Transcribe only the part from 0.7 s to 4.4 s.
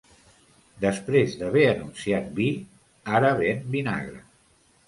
Després d'haver anunciat vi, ara ven vinagre.